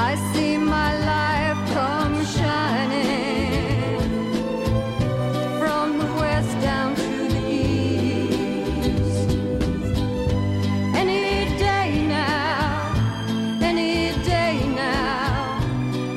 [0.00, 3.98] I see my life come shining
[5.58, 9.28] from the west down to the east.
[10.94, 12.94] Any day now,
[13.60, 15.58] any day now,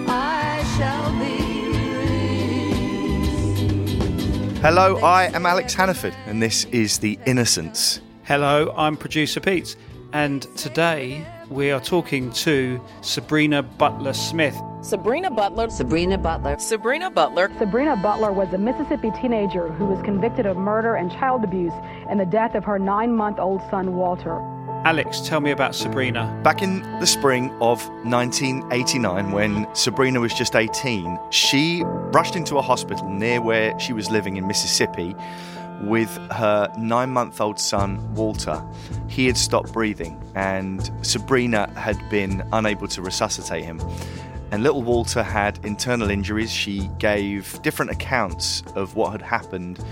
[0.07, 1.37] I shall be
[3.25, 4.61] released.
[4.61, 7.99] Hello, I am Alex Hannaford, and this is The Innocents.
[8.25, 9.75] Hello, I'm producer Pete,
[10.13, 14.59] and today we are talking to Sabrina Butler Smith.
[14.81, 15.69] Sabrina Butler.
[15.69, 16.57] Sabrina Butler.
[16.57, 17.51] Sabrina Butler.
[17.59, 21.73] Sabrina Butler was a Mississippi teenager who was convicted of murder and child abuse
[22.09, 24.39] and the death of her nine month old son, Walter.
[24.83, 26.39] Alex, tell me about Sabrina.
[26.41, 32.61] Back in the spring of 1989, when Sabrina was just 18, she rushed into a
[32.63, 35.15] hospital near where she was living in Mississippi
[35.83, 38.63] with her nine month old son, Walter.
[39.07, 43.81] He had stopped breathing, and Sabrina had been unable to resuscitate him.
[44.51, 46.51] And little Walter had internal injuries.
[46.51, 49.83] She gave different accounts of what had happened,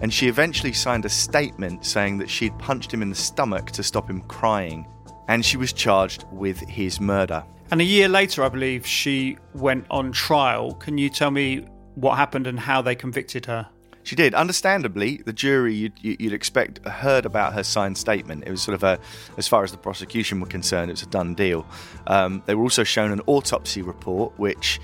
[0.00, 3.82] and she eventually signed a statement saying that she'd punched him in the stomach to
[3.82, 4.86] stop him crying.
[5.28, 7.44] And she was charged with his murder.
[7.70, 10.74] And a year later, I believe, she went on trial.
[10.74, 13.68] Can you tell me what happened and how they convicted her?
[14.06, 14.34] She did.
[14.34, 18.44] Understandably, the jury you'd, you'd expect heard about her signed statement.
[18.46, 19.00] It was sort of a,
[19.36, 21.66] as far as the prosecution were concerned, it was a done deal.
[22.06, 24.78] Um, they were also shown an autopsy report which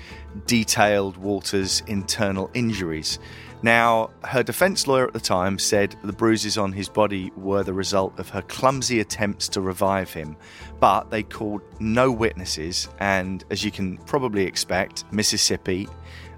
[0.45, 3.17] detailed Walter's internal injuries.
[3.61, 7.71] Now, her defense lawyer at the time said the bruises on his body were the
[7.71, 10.35] result of her clumsy attempts to revive him,
[10.81, 15.87] but they called no witnesses, and as you can probably expect, Mississippi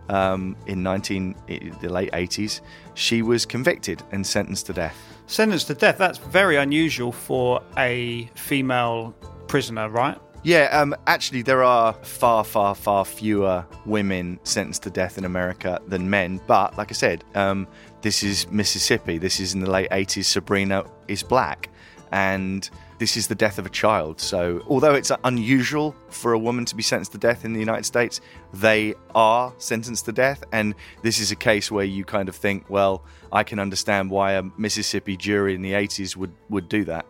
[0.10, 1.36] um, in 19
[1.82, 2.62] the late 80s,
[2.94, 4.96] she was convicted and sentenced to death.
[5.28, 9.16] Sentenced to death, that's very unusual for a female
[9.48, 10.18] prisoner, right?
[10.46, 15.82] Yeah, um, actually, there are far, far, far fewer women sentenced to death in America
[15.88, 16.40] than men.
[16.46, 17.68] But like I said, um,
[18.04, 19.18] this is Mississippi.
[19.18, 20.26] This is in the late 80s.
[20.26, 21.70] Sabrina is black.
[22.12, 24.20] And this is the death of a child.
[24.20, 27.86] So, although it's unusual for a woman to be sentenced to death in the United
[27.86, 28.22] States,
[28.54, 30.44] they are sentenced to death.
[30.52, 34.34] And this is a case where you kind of think, well, I can understand why
[34.34, 37.06] a Mississippi jury in the 80s would, would do that.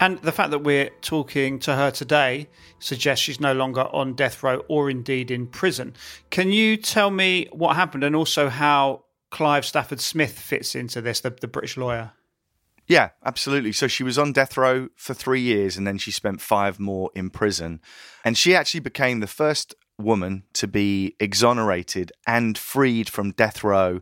[0.00, 4.42] And the fact that we're talking to her today suggests she's no longer on death
[4.42, 5.94] row or indeed in prison.
[6.30, 11.20] Can you tell me what happened and also how Clive Stafford Smith fits into this,
[11.20, 12.12] the, the British lawyer?
[12.88, 13.72] Yeah, absolutely.
[13.72, 17.10] So she was on death row for three years and then she spent five more
[17.14, 17.80] in prison.
[18.24, 24.00] And she actually became the first woman to be exonerated and freed from death row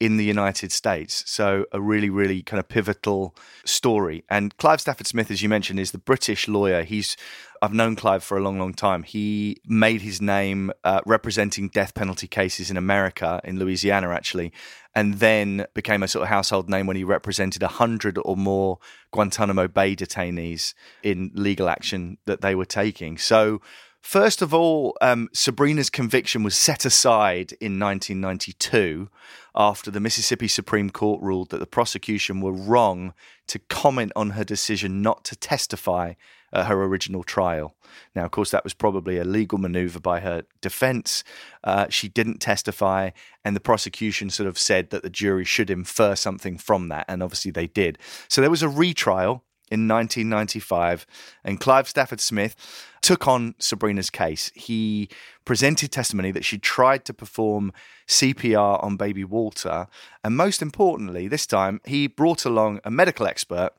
[0.00, 1.24] in the United States.
[1.26, 4.24] So, a really, really kind of pivotal story.
[4.28, 6.84] And Clive Stafford Smith, as you mentioned, is the British lawyer.
[6.84, 7.16] He's
[7.60, 9.02] I've known Clive for a long, long time.
[9.02, 14.52] He made his name uh, representing death penalty cases in America, in Louisiana, actually,
[14.94, 18.78] and then became a sort of household name when he represented 100 or more
[19.12, 23.18] Guantanamo Bay detainees in legal action that they were taking.
[23.18, 23.60] So,
[24.00, 29.10] First of all, um, Sabrina's conviction was set aside in 1992
[29.54, 33.12] after the Mississippi Supreme Court ruled that the prosecution were wrong
[33.48, 36.14] to comment on her decision not to testify
[36.52, 37.74] at her original trial.
[38.14, 41.24] Now, of course, that was probably a legal maneuver by her defense.
[41.62, 43.10] Uh, she didn't testify,
[43.44, 47.22] and the prosecution sort of said that the jury should infer something from that, and
[47.22, 47.98] obviously they did.
[48.28, 51.06] So there was a retrial in 1995,
[51.44, 52.56] and Clive Stafford Smith
[53.00, 54.50] took on Sabrina's case.
[54.54, 55.08] He
[55.44, 57.72] presented testimony that she tried to perform
[58.06, 59.86] CPR on baby Walter,
[60.24, 63.70] and most importantly, this time he brought along a medical expert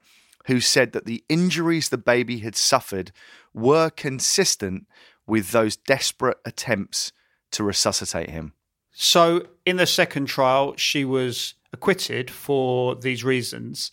[0.45, 3.11] who said that the injuries the baby had suffered
[3.53, 4.87] were consistent
[5.27, 7.11] with those desperate attempts
[7.51, 8.53] to resuscitate him.
[8.91, 13.91] So, in the second trial, she was acquitted for these reasons.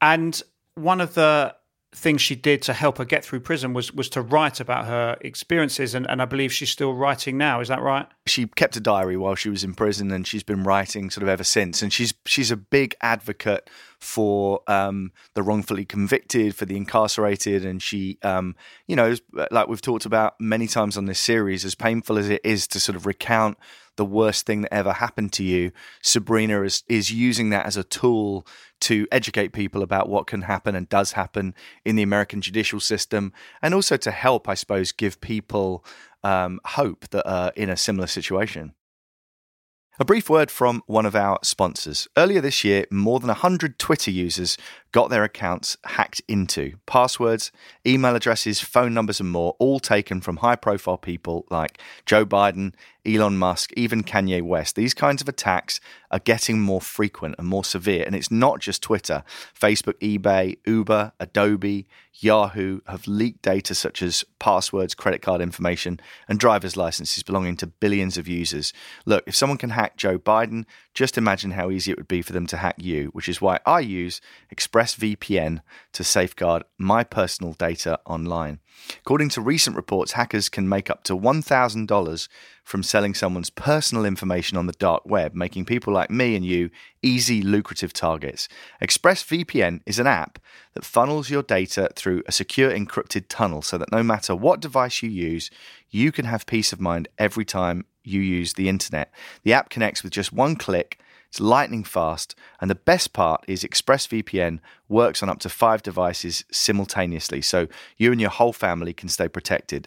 [0.00, 0.42] And
[0.74, 1.54] one of the
[1.92, 5.16] things she did to help her get through prison was was to write about her
[5.22, 8.06] experiences and, and I believe she's still writing now, is that right?
[8.26, 11.28] She kept a diary while she was in prison and she's been writing sort of
[11.28, 11.82] ever since.
[11.82, 13.68] And she's she's a big advocate
[13.98, 18.54] for um, the wrongfully convicted, for the incarcerated, and she um,
[18.86, 19.16] you know,
[19.50, 22.78] like we've talked about many times on this series, as painful as it is to
[22.78, 23.58] sort of recount
[23.96, 25.72] the worst thing that ever happened to you,
[26.02, 28.46] Sabrina is, is using that as a tool
[28.80, 31.54] to educate people about what can happen and does happen
[31.84, 35.84] in the American judicial system, and also to help, I suppose, give people
[36.24, 38.74] um, hope that are in a similar situation.
[40.00, 42.08] A brief word from one of our sponsors.
[42.16, 44.56] Earlier this year, more than 100 Twitter users
[44.92, 46.76] got their accounts hacked into.
[46.86, 47.52] Passwords,
[47.86, 52.72] email addresses, phone numbers, and more, all taken from high profile people like Joe Biden,
[53.06, 54.76] Elon Musk, even Kanye West.
[54.76, 55.80] These kinds of attacks
[56.10, 58.04] are getting more frequent and more severe.
[58.04, 59.22] And it's not just Twitter.
[59.58, 66.38] Facebook, eBay, Uber, Adobe, Yahoo have leaked data such as passwords, credit card information, and
[66.38, 68.72] driver's licenses belonging to billions of users.
[69.06, 70.64] Look, if someone can hack Joe Biden,
[70.94, 73.60] just imagine how easy it would be for them to hack you, which is why
[73.64, 74.20] I use
[74.54, 75.60] ExpressVPN
[75.92, 78.58] to safeguard my personal data online.
[79.00, 82.28] According to recent reports, hackers can make up to $1,000
[82.64, 86.70] from selling someone's personal information on the dark web, making people like me and you
[87.02, 88.48] easy, lucrative targets.
[88.82, 90.38] ExpressVPN is an app
[90.74, 95.02] that funnels your data through a secure encrypted tunnel so that no matter what device
[95.02, 95.50] you use,
[95.90, 99.12] you can have peace of mind every time you use the internet.
[99.42, 101.00] The app connects with just one click.
[101.28, 104.58] It's lightning fast, and the best part is ExpressVPN
[104.88, 109.28] works on up to five devices simultaneously, so you and your whole family can stay
[109.28, 109.86] protected.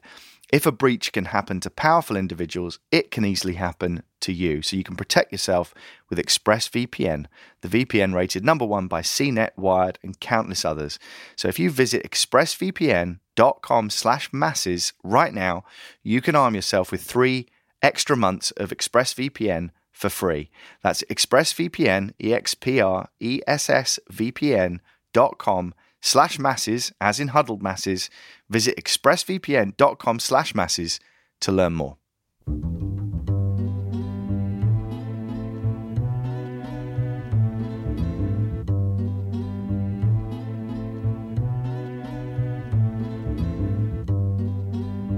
[0.54, 4.62] If a breach can happen to powerful individuals, it can easily happen to you.
[4.62, 5.74] So you can protect yourself
[6.12, 7.26] with ExpressVPN,
[7.62, 11.00] the VPN rated number one by CNET, Wired, and countless others.
[11.36, 15.64] So if you visit expressvpn.com slash masses right now,
[16.04, 17.48] you can arm yourself with three
[17.84, 20.50] extra months of ExpressVPN for free.
[20.82, 24.82] That's ExpressVPN, E-X-P-R-E-S-S-V-P-N
[25.14, 28.10] dot com slash masses, as in huddled masses.
[28.50, 31.00] Visit expressvpn.com slash masses
[31.42, 31.98] to learn more.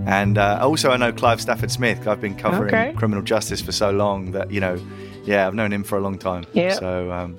[0.06, 2.07] And uh, also, I know Clive Stafford Smith.
[2.07, 2.94] I've been covering Okay.
[2.94, 4.80] criminal justice for so long that, you know,
[5.24, 6.46] yeah, I've known him for a long time.
[6.54, 6.74] Yeah.
[6.74, 7.38] So, um,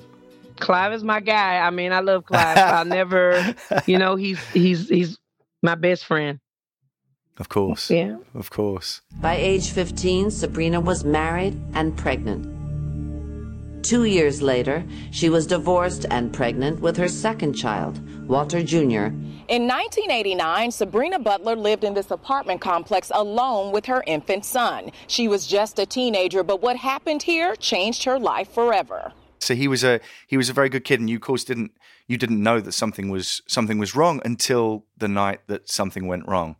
[0.59, 1.59] Clive is my guy.
[1.59, 2.57] I mean, I love Clive.
[2.57, 3.55] I never,
[3.85, 5.17] you know, he's he's he's
[5.61, 6.39] my best friend.
[7.39, 7.91] of course.
[7.91, 8.17] Yeah.
[8.33, 9.01] Of course.
[9.21, 12.47] By age 15, Sabrina was married and pregnant.
[13.87, 19.07] Two years later, she was divorced and pregnant with her second child, Walter Jr.
[19.47, 24.91] In 1989, Sabrina Butler lived in this apartment complex alone with her infant son.
[25.07, 29.13] She was just a teenager, but what happened here changed her life forever.
[29.39, 31.71] So he was a he was a very good kid, and you of course didn't
[32.07, 36.27] you didn't know that something was something was wrong until the night that something went
[36.27, 36.57] wrong.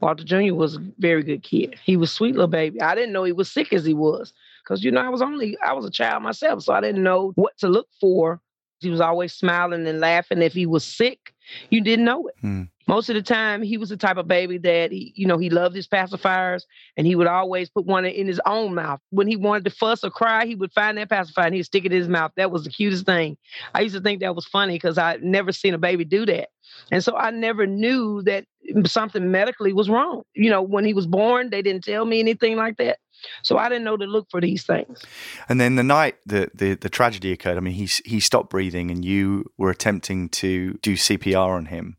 [0.00, 0.54] Walter Jr.
[0.54, 1.78] was a very good kid.
[1.84, 2.80] He was sweet little baby.
[2.80, 4.32] I didn't know he was sick as he was.
[4.64, 7.32] Because you know, I was only I was a child myself, so I didn't know
[7.34, 8.40] what to look for.
[8.80, 10.42] He was always smiling and laughing.
[10.42, 11.32] If he was sick,
[11.70, 12.34] you didn't know it.
[12.40, 12.62] Hmm.
[12.88, 15.50] Most of the time, he was the type of baby that he, you know, he
[15.50, 16.64] loved his pacifiers,
[16.96, 19.00] and he would always put one in his own mouth.
[19.10, 21.84] When he wanted to fuss or cry, he would find that pacifier and he'd stick
[21.84, 22.32] it in his mouth.
[22.36, 23.36] That was the cutest thing.
[23.74, 26.48] I used to think that was funny because I never seen a baby do that,
[26.90, 28.46] and so I never knew that
[28.86, 30.22] something medically was wrong.
[30.34, 32.98] You know, when he was born, they didn't tell me anything like that,
[33.42, 35.02] so I didn't know to look for these things.
[35.48, 38.90] And then the night that the, the tragedy occurred, I mean, he he stopped breathing,
[38.90, 41.96] and you were attempting to do CPR on him.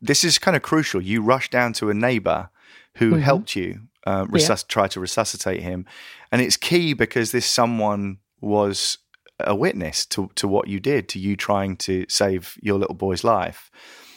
[0.00, 1.00] This is kind of crucial.
[1.00, 2.50] You rushed down to a neighbor
[2.96, 3.20] who Mhm.
[3.20, 5.86] helped you uh, resus- try to resuscitate him,
[6.32, 8.98] and it's key because this someone was
[9.38, 13.22] a witness to to what you did, to you trying to save your little boy's
[13.24, 13.70] life.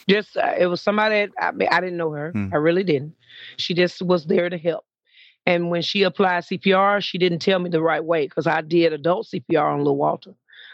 [0.10, 2.32] Just uh, it was somebody I mean, I didn't know her.
[2.32, 2.50] Hmm.
[2.54, 3.14] I really didn't.
[3.58, 4.86] She just was there to help.
[5.46, 8.94] And when she applied CPR, she didn't tell me the right way because I did
[8.94, 10.34] adult CPR on Lil Walter.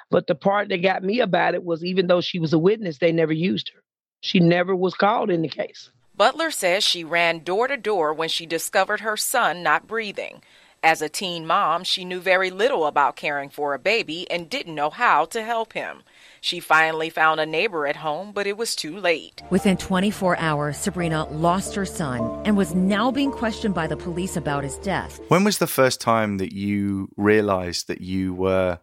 [0.09, 2.97] But the part that got me about it was even though she was a witness,
[2.97, 3.81] they never used her.
[4.21, 5.89] She never was called in the case.
[6.15, 10.43] Butler says she ran door to door when she discovered her son not breathing.
[10.83, 14.73] As a teen mom, she knew very little about caring for a baby and didn't
[14.73, 16.01] know how to help him.
[16.41, 19.43] She finally found a neighbor at home, but it was too late.
[19.51, 24.35] Within 24 hours, Sabrina lost her son and was now being questioned by the police
[24.35, 25.19] about his death.
[25.27, 28.79] When was the first time that you realized that you were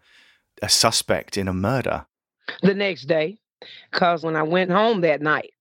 [0.62, 2.06] a suspect in a murder?
[2.62, 3.38] the next day
[3.90, 5.52] because when I went home that night,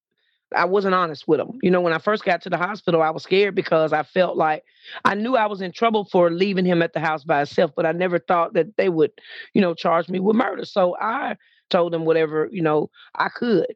[0.55, 1.59] I wasn't honest with them.
[1.61, 4.37] You know, when I first got to the hospital, I was scared because I felt
[4.37, 4.63] like
[5.03, 7.85] I knew I was in trouble for leaving him at the house by himself, but
[7.85, 9.11] I never thought that they would,
[9.53, 10.65] you know, charge me with murder.
[10.65, 11.35] So I
[11.69, 13.67] told them whatever, you know, I could.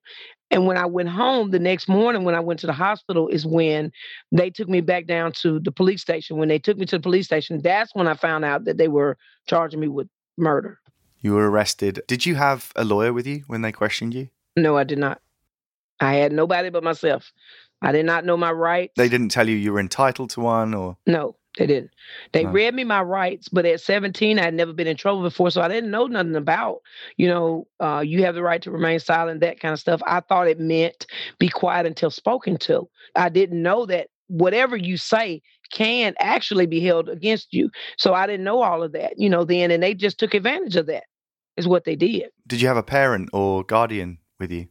[0.49, 3.45] And when I went home the next morning, when I went to the hospital, is
[3.45, 3.91] when
[4.31, 6.37] they took me back down to the police station.
[6.37, 8.89] When they took me to the police station, that's when I found out that they
[8.89, 10.79] were charging me with murder.
[11.19, 12.01] You were arrested.
[12.07, 14.29] Did you have a lawyer with you when they questioned you?
[14.57, 15.21] No, I did not.
[16.01, 17.31] I had nobody but myself.
[17.81, 18.93] I did not know my rights.
[18.97, 21.91] They didn't tell you you were entitled to one, or No, They didn't.
[22.31, 22.51] They No.
[22.51, 25.61] read me my rights, but at 17, I had never been in trouble before, so
[25.61, 26.81] I didn't know nothing about,
[27.17, 30.01] you know, uh, you have the right to remain silent, that kind of stuff.
[30.07, 31.05] I thought it meant
[31.39, 32.87] be quiet until spoken to.
[33.15, 35.41] I didn't know that whatever you say
[35.73, 37.69] can actually be held against you.
[37.97, 40.77] So I didn't know all of that, you know, then, and they just took advantage
[40.77, 41.03] of that,
[41.57, 42.29] is what they did.
[42.47, 44.67] Did you have a parent or guardian with you?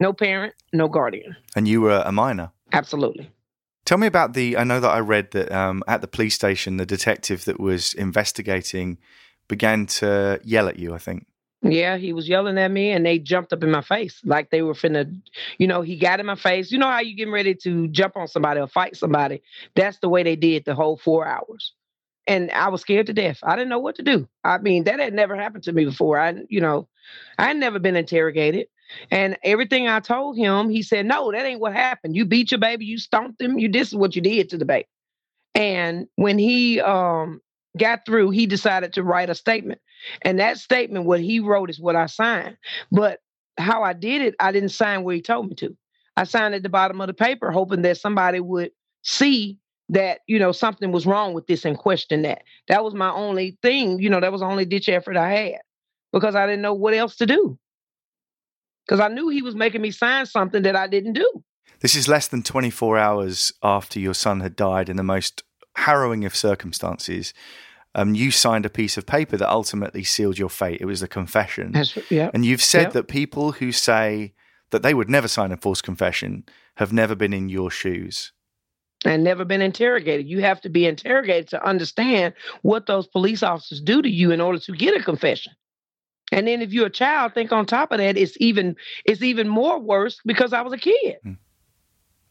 [0.00, 1.36] No parent, no guardian.
[1.54, 2.50] And you were a minor?
[2.72, 3.30] Absolutely.
[3.84, 4.56] Tell me about the.
[4.56, 7.92] I know that I read that um, at the police station, the detective that was
[7.94, 8.98] investigating
[9.48, 11.26] began to yell at you, I think.
[11.62, 14.62] Yeah, he was yelling at me and they jumped up in my face like they
[14.62, 15.14] were finna,
[15.58, 16.72] you know, he got in my face.
[16.72, 19.42] You know how you getting ready to jump on somebody or fight somebody?
[19.74, 21.74] That's the way they did the whole four hours.
[22.26, 23.40] And I was scared to death.
[23.42, 24.26] I didn't know what to do.
[24.42, 26.18] I mean, that had never happened to me before.
[26.18, 26.88] I, you know,
[27.38, 28.68] I had never been interrogated.
[29.10, 32.16] And everything I told him, he said, No, that ain't what happened.
[32.16, 34.64] You beat your baby, you stomped him, you this is what you did to the
[34.64, 34.88] baby.
[35.54, 37.40] And when he um
[37.78, 39.80] got through, he decided to write a statement.
[40.22, 42.56] And that statement, what he wrote is what I signed.
[42.90, 43.20] But
[43.58, 45.76] how I did it, I didn't sign where he told me to.
[46.16, 48.70] I signed at the bottom of the paper, hoping that somebody would
[49.02, 49.58] see
[49.90, 52.42] that, you know, something was wrong with this and question that.
[52.68, 55.60] That was my only thing, you know, that was the only ditch effort I had
[56.12, 57.58] because I didn't know what else to do.
[58.86, 61.44] Because I knew he was making me sign something that I didn't do.
[61.80, 65.42] This is less than 24 hours after your son had died in the most
[65.76, 67.32] harrowing of circumstances.
[67.94, 70.80] Um, you signed a piece of paper that ultimately sealed your fate.
[70.80, 71.74] It was a confession.
[72.10, 72.30] Yeah.
[72.34, 72.92] And you've said Yep.
[72.92, 74.34] that people who say
[74.70, 76.44] that they would never sign a false confession
[76.76, 78.32] have never been in your shoes.
[79.06, 80.28] and never been interrogated.
[80.28, 84.42] You have to be interrogated to understand what those police officers do to you in
[84.42, 85.54] order to get a confession.
[86.32, 89.48] And then if you're a child, think on top of that, it's even it's even
[89.48, 91.16] more worse because I was a kid.
[91.22, 91.32] Hmm.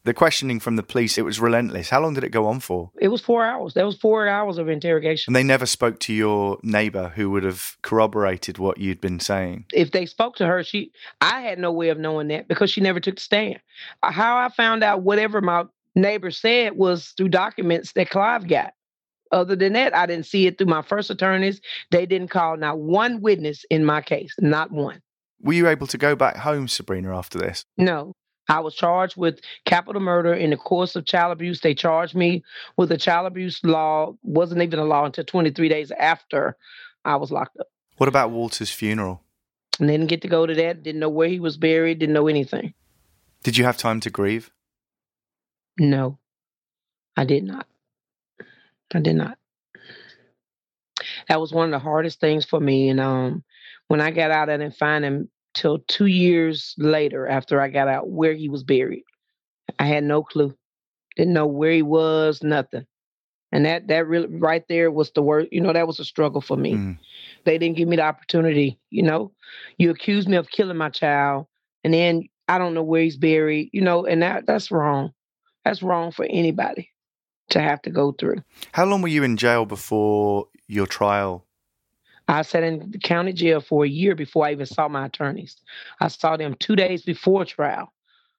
[0.02, 1.90] The questioning from the police, it was relentless.
[1.90, 2.90] How long did it go on for?
[2.98, 3.74] It was four hours.
[3.74, 5.30] That was four hours of interrogation.
[5.30, 9.66] And they never spoke to your neighbor who would have corroborated what you'd been saying.
[9.74, 12.80] If they spoke to her, she I had no way of knowing that because she
[12.80, 13.60] never took the stand.
[14.02, 15.64] How I found out whatever my
[15.94, 18.72] neighbor said was through documents that Clive got.
[19.32, 21.60] Other than that, I didn't see it through my first attorneys.
[21.90, 25.00] They didn't call not one witness in my case, not one.
[25.42, 27.64] Were you able to go back home, Sabrina, after this?
[27.76, 28.12] No.
[28.48, 31.60] I was charged with capital murder in the course of child abuse.
[31.60, 32.42] They charged me
[32.76, 34.14] with a child abuse law.
[34.22, 36.56] Wasn't even a law until 23 days after
[37.04, 37.68] I was locked up.
[37.96, 39.22] What about Walter's funeral?
[39.78, 40.82] And didn't get to go to that.
[40.82, 42.00] Didn't know where he was buried.
[42.00, 42.74] Didn't know anything.
[43.44, 44.50] Did you have time to grieve?
[45.78, 46.18] No,
[47.16, 47.66] I did not.
[48.94, 49.38] I did not.
[51.28, 52.88] That was one of the hardest things for me.
[52.88, 53.44] And um,
[53.88, 57.88] when I got out, I didn't find him till two years later after I got
[57.88, 59.04] out where he was buried.
[59.78, 60.54] I had no clue.
[61.16, 62.86] Didn't know where he was, nothing.
[63.52, 65.52] And that that really right there was the worst.
[65.52, 66.74] You know, that was a struggle for me.
[66.74, 66.98] Mm.
[67.44, 68.78] They didn't give me the opportunity.
[68.90, 69.32] You know,
[69.76, 71.46] you accuse me of killing my child,
[71.82, 73.70] and then I don't know where he's buried.
[73.72, 75.12] You know, and that that's wrong.
[75.64, 76.90] That's wrong for anybody
[77.50, 78.42] to have to go through.
[78.72, 81.46] How long were you in jail before your trial?
[82.28, 85.56] I sat in the county jail for a year before I even saw my attorneys.
[86.00, 87.92] I saw them two days before trial,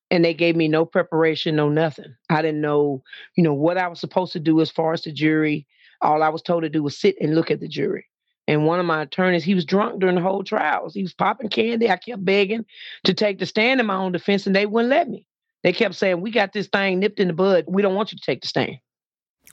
[0.10, 2.16] and they gave me no preparation, no nothing.
[2.30, 3.04] I didn't know,
[3.36, 5.68] you know, what I was supposed to do as far as the jury.
[6.02, 8.06] All I was told to do was sit and look at the jury.
[8.48, 10.94] And one of my attorneys, he was drunk during the whole trials.
[10.94, 11.90] He was popping candy.
[11.90, 12.66] I kept begging
[13.04, 15.26] to take the stand in my own defense, and they wouldn't let me.
[15.64, 17.66] They kept saying, "We got this thing nipped in the bud.
[17.68, 18.78] We don't want you to take the stand."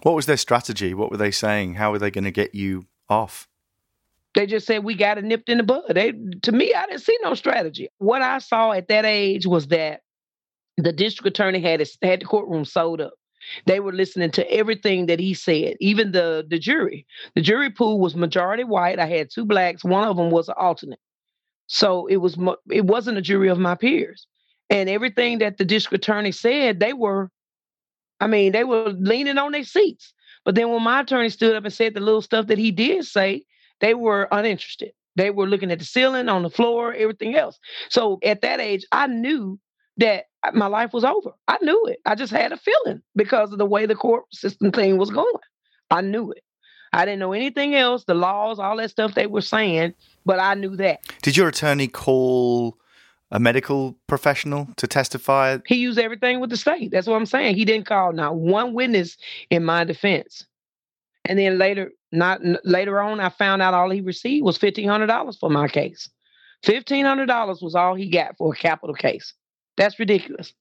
[0.03, 0.95] What was their strategy?
[0.95, 1.75] What were they saying?
[1.75, 3.49] How were they going to get you off?
[4.35, 5.83] They just said we got it nipped in the bud.
[5.89, 6.13] They
[6.43, 7.89] to me, I didn't see no strategy.
[7.99, 10.03] What I saw at that age was that
[10.77, 13.15] the district attorney had his, had the courtroom sold up.
[13.67, 17.07] They were listening to everything that he said, even the the jury.
[17.35, 18.99] The jury pool was majority white.
[18.99, 19.83] I had two blacks.
[19.83, 21.01] One of them was an alternate.
[21.67, 22.37] So it was
[22.71, 24.27] it wasn't a jury of my peers.
[24.71, 27.31] And everything that the district attorney said, they were,
[28.21, 30.13] I mean, they were leaning on their seats.
[30.45, 33.05] But then when my attorney stood up and said the little stuff that he did
[33.05, 33.45] say,
[33.81, 34.93] they were uninterested.
[35.17, 37.59] They were looking at the ceiling, on the floor, everything else.
[37.91, 39.59] So at that age, I knew
[39.97, 41.33] that my life was over.
[41.49, 41.99] I knew it.
[42.07, 45.35] I just had a feeling because of the way the court system thing was going.
[45.91, 46.43] I knew it.
[46.93, 49.93] I didn't know anything else, the laws, all that stuff they were saying,
[50.25, 51.01] but I knew that.
[51.21, 52.79] Did your attorney call
[53.31, 55.59] a medical professional to testify?
[55.67, 56.91] He used everything with the state.
[56.91, 57.57] That's what I'm saying.
[57.57, 59.17] He didn't call not one witness
[59.51, 60.47] in my defense.
[61.25, 65.09] And then later, not later on, I found out all he received was fifteen hundred
[65.09, 66.09] dollars for my case.
[66.63, 69.35] Fifteen hundred dollars was all he got for a capital case.
[69.77, 70.55] That's ridiculous.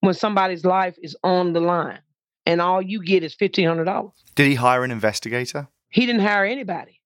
[0.00, 2.00] When somebody's life is on the line,
[2.48, 4.10] and all you get is $1,500.
[4.34, 5.68] Did he hire an investigator?
[5.90, 6.97] He didn't hire anybody.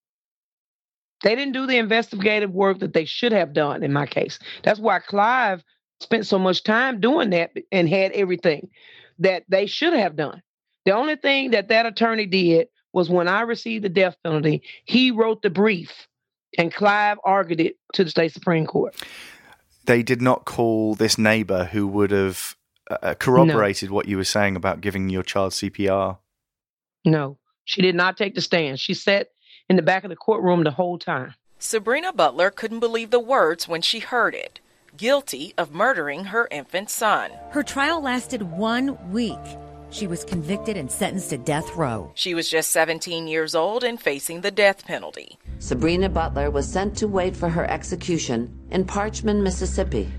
[1.23, 4.39] They didn't do the investigative work that they should have done in my case.
[4.63, 5.63] That's why Clive
[6.01, 8.69] spent so much time doing that and had everything
[9.21, 10.43] that they should have done.
[10.85, 15.11] The only thing that that attorney did was when I received the death penalty, he
[15.11, 16.09] wrote the brief
[16.59, 18.95] and Clive argued it to the state Supreme Court.
[19.87, 22.57] They did not call this neighbor who would have
[22.91, 26.19] uh, corroborated what you were saying about giving your child CPR.
[27.05, 28.79] No, she did not take the stand.
[28.79, 29.29] She sat
[29.73, 31.33] in the back of the courtroom the whole time.
[31.59, 34.61] Sabrina Butler couldn't believe the words when she heard it.
[34.99, 37.31] Guilty of murdering her infant son.
[37.53, 39.39] Her trial lasted one week.
[39.89, 42.13] She was convicted and sentenced to death row.
[42.15, 45.39] She was just 17 years old and facing the death penalty.
[45.59, 50.13] Sabrina Butler was sent to wait for her execution in Parchman, Mississippi.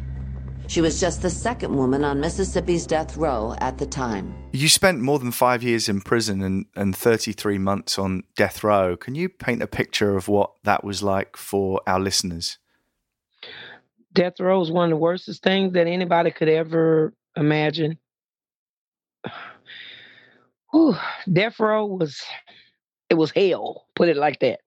[0.68, 4.34] She was just the second woman on Mississippi's death row at the time.
[4.52, 8.96] You spent more than five years in prison and, and 33 months on death row.
[8.96, 12.58] Can you paint a picture of what that was like for our listeners?
[14.14, 17.98] Death row is one of the worstest things that anybody could ever imagine.
[20.72, 20.96] Whew,
[21.32, 22.22] death row was
[23.10, 24.62] it was hell, put it like that.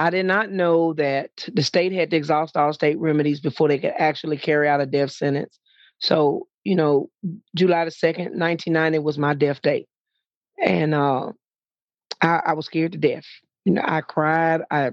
[0.00, 3.78] I did not know that the state had to exhaust all state remedies before they
[3.78, 5.58] could actually carry out a death sentence.
[5.98, 7.10] So, you know,
[7.54, 9.88] July the 2nd, 1990 was my death date.
[10.58, 11.32] And uh,
[12.22, 13.26] I, I was scared to death.
[13.66, 14.92] You know, I cried, I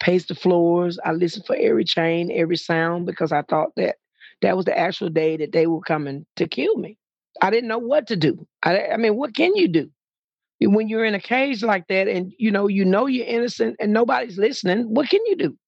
[0.00, 3.94] paced the floors, I listened for every chain, every sound, because I thought that
[4.42, 6.98] that was the actual day that they were coming to kill me.
[7.40, 8.44] I didn't know what to do.
[8.64, 9.88] I, I mean, what can you do?
[10.60, 13.92] When you're in a cage like that and you know you know you're innocent and
[13.92, 15.58] nobody's listening what can you do?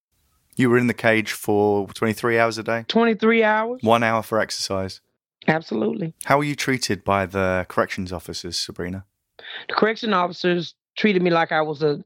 [0.57, 3.83] You were in the cage for 23 hours a day, 23 hours.
[3.83, 5.01] One hour for exercise.
[5.49, 6.13] absolutely.
[6.25, 9.05] How were you treated by the corrections officers, Sabrina?
[9.69, 12.03] the correction officers treated me like i was a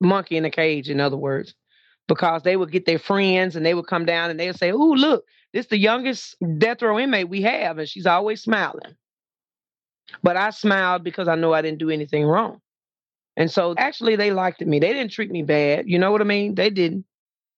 [0.00, 1.54] monkey in a cage in other words
[2.08, 4.72] because they would get their friends and they would come down and they would say
[4.72, 8.94] oh look this is the youngest death row inmate we have and she's always smiling
[10.22, 12.60] but i smiled because i know i didn't do anything wrong
[13.36, 16.24] and so actually they liked me they didn't treat me bad you know what i
[16.24, 17.04] mean they didn't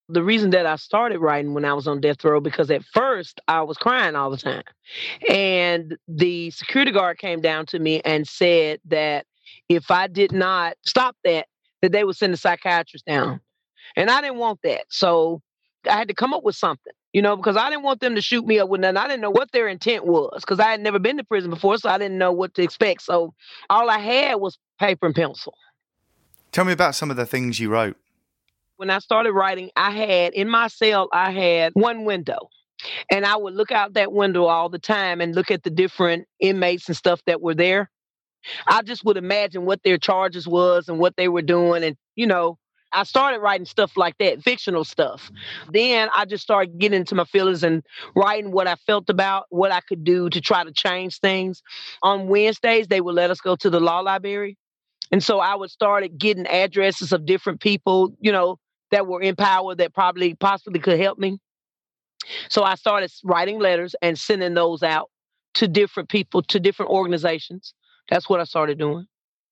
[0.09, 3.39] the reason that I started writing when I was on death row because at first
[3.47, 4.63] I was crying all the time.
[5.29, 9.27] And the security guard came down to me and said that
[9.69, 11.45] if I did not stop that,
[11.83, 13.39] that they would send a psychiatrist down.
[13.95, 14.85] And I didn't want that.
[14.89, 15.41] So
[15.87, 18.21] I had to come up with something, you know, because I didn't want them to
[18.21, 18.97] shoot me up with nothing.
[18.97, 21.77] I didn't know what their intent was because I had never been to prison before,
[21.77, 23.01] so I didn't know what to expect.
[23.01, 23.33] So
[23.69, 25.55] all I had was paper and pencil.
[26.51, 27.97] Tell me about some of the things you wrote.
[28.79, 32.47] when I started writing, I had in my cell, I had one window.
[33.11, 36.27] And I would look out that window all the time and look at the different
[36.39, 37.89] inmates and stuff that were there.
[38.67, 41.83] I just would imagine what their charges was and what they were doing.
[41.83, 42.57] And, you know,
[42.91, 45.31] I started writing stuff like that, fictional stuff.
[45.71, 47.83] Then I just started getting into my feelings and
[48.15, 51.61] writing what I felt about, what I could do to try to change things.
[52.01, 54.57] On Wednesdays, they would let us go to the law library.
[55.11, 58.57] And so I would start getting addresses of different people, you know,
[58.91, 61.39] that were in power that probably possibly could help me.
[62.49, 65.09] So I started writing letters and sending those out
[65.55, 67.73] to different people, to different organizations.
[68.09, 69.07] That's what I started doing.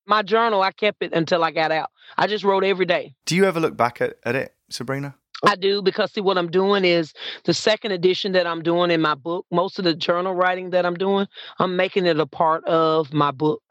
[0.07, 1.91] My journal, I kept it until I got out.
[2.17, 3.13] I just wrote every day.
[3.25, 5.15] Do you ever look back at, at it, Sabrina?
[5.45, 9.01] I do because see what I'm doing is the second edition that I'm doing in
[9.01, 9.45] my book.
[9.51, 11.27] Most of the journal writing that I'm doing,
[11.59, 13.61] I'm making it a part of my book.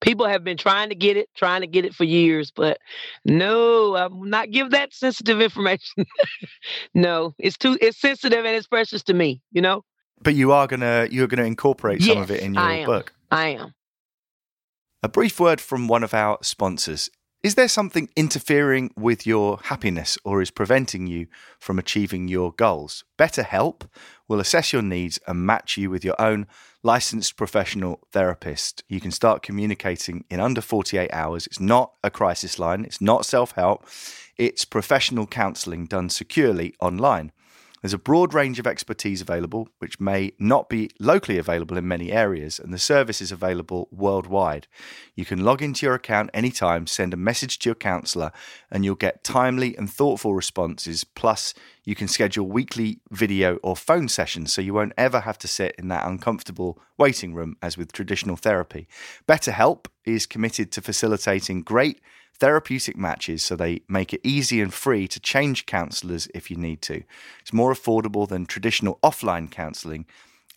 [0.00, 2.78] People have been trying to get it, trying to get it for years, but
[3.24, 6.04] no, I'm not give that sensitive information.
[6.94, 9.82] no, it's too it's sensitive and it's precious to me, you know?
[10.22, 12.86] But you are gonna you're gonna incorporate some of it in I your am.
[12.86, 13.12] book.
[13.32, 13.74] I am.
[15.00, 17.08] A brief word from one of our sponsors.
[17.44, 21.28] Is there something interfering with your happiness or is preventing you
[21.60, 23.04] from achieving your goals?
[23.16, 23.88] BetterHelp
[24.26, 26.48] will assess your needs and match you with your own
[26.82, 28.82] licensed professional therapist.
[28.88, 31.46] You can start communicating in under 48 hours.
[31.46, 33.86] It's not a crisis line, it's not self help,
[34.36, 37.30] it's professional counseling done securely online.
[37.80, 42.12] There's a broad range of expertise available, which may not be locally available in many
[42.12, 44.66] areas, and the service is available worldwide.
[45.14, 48.32] You can log into your account anytime, send a message to your counsellor,
[48.70, 51.04] and you'll get timely and thoughtful responses.
[51.04, 55.48] Plus, you can schedule weekly video or phone sessions so you won't ever have to
[55.48, 58.88] sit in that uncomfortable waiting room as with traditional therapy.
[59.26, 62.00] BetterHelp is committed to facilitating great
[62.38, 66.82] therapeutic matches so they make it easy and free to change counsellors if you need
[66.82, 67.02] to.
[67.40, 70.06] It's more affordable than traditional offline counselling,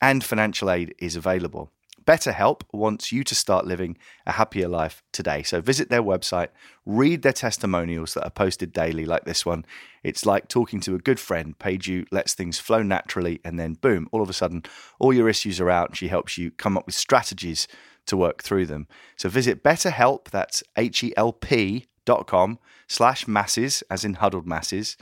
[0.01, 1.71] and financial aid is available.
[2.05, 5.43] BetterHelp wants you to start living a happier life today.
[5.43, 6.49] So visit their website,
[6.85, 9.65] read their testimonials that are posted daily, like this one.
[10.03, 11.57] It's like talking to a good friend.
[11.59, 14.63] Paige lets things flow naturally, and then boom, all of a sudden,
[14.99, 17.67] all your issues are out, she helps you come up with strategies
[18.11, 18.87] to work through them.
[19.15, 24.45] So visit BetterHelp, that's H E L P dot com slash masses, as in huddled
[24.45, 24.97] masses.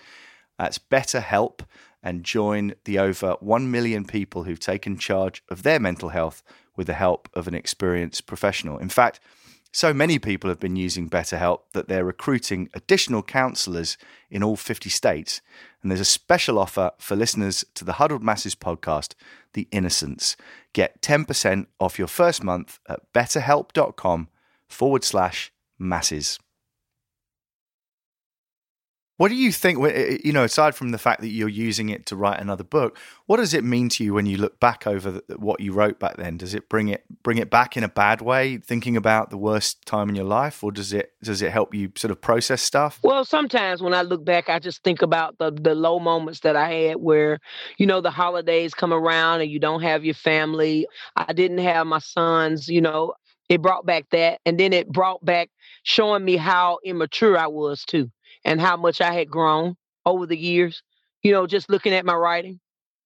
[0.60, 1.62] That's BetterHelp
[2.04, 6.44] and join the over 1 million people who've taken charge of their mental health
[6.76, 8.78] with the help of an experienced professional.
[8.78, 9.20] In fact,
[9.72, 13.98] so many people have been using BetterHelp that they're recruiting additional counselors
[14.30, 15.42] in all 50 states.
[15.82, 19.14] And there's a special offer for listeners to the Huddled Masses podcast,
[19.54, 20.36] The Innocents.
[20.74, 24.30] Get 10% off your first month at betterhelp.com
[24.68, 26.40] forward slash masses.
[29.20, 29.86] What do you think?
[29.86, 32.98] Eh, you know, aside from the fact that you're using it to write another book,
[33.26, 36.16] what does it mean to you when you look back over what you wrote back
[36.16, 36.38] then?
[36.38, 39.86] Does it bring it bring it back in a bad way, thinking about the worst
[39.86, 42.98] time in your life, or does it does it help you sort of process stuff?
[43.04, 46.56] Well, sometimes when I look back, I just think about the the low moments that
[46.56, 47.40] I had, where
[47.78, 50.88] you know the holidays come around and you don't have your family.
[51.18, 52.70] I didn't have my sons.
[52.70, 53.16] You know,
[53.50, 55.50] it brought back that, and then it brought back
[55.84, 58.10] showing me how immature I was too
[58.46, 59.76] and how much I had grown
[60.06, 60.82] over the years.
[61.24, 62.60] You know, just looking at my writing,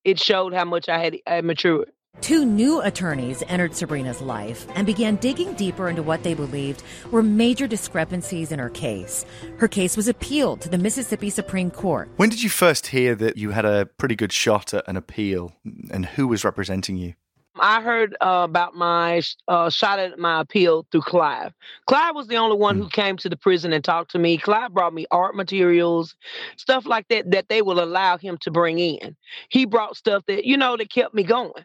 [0.04, 1.90] it showed how much I had, I had matured.
[2.20, 7.22] Two new attorneys entered Sabrina's life and began digging deeper into what they believed were
[7.22, 9.26] major discrepancies in her case.
[9.58, 12.08] Her case was appealed to the Mississippi Supreme Court.
[12.16, 15.56] When did you first hear that you had a pretty good shot at an appeal
[15.90, 17.14] and who was representing you?
[17.58, 21.52] I heard uh, about my uh, shot at my appeal through Clive.
[21.86, 24.36] Clive was the only one who came to the prison and talked to me.
[24.38, 26.16] Clive brought me art materials,
[26.56, 29.16] stuff like that that they will allow him to bring in.
[29.48, 31.64] He brought stuff that you know that kept me going.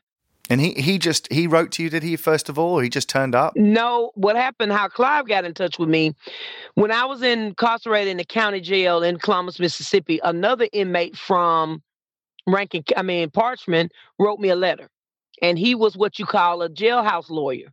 [0.52, 2.90] And he he just he wrote to you, did he first of all, or he
[2.90, 3.56] just turned up?
[3.56, 4.72] No, what happened?
[4.72, 6.16] How Clive got in touch with me
[6.76, 10.20] when I was incarcerated in the county jail in Columbus, Mississippi.
[10.24, 11.82] Another inmate from
[12.48, 14.90] Rankin, I mean Parchman, wrote me a letter
[15.42, 17.72] and he was what you call a jailhouse lawyer.